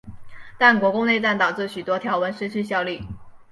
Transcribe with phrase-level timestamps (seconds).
[0.57, 3.03] 但国共内战导致许多条文失去效力。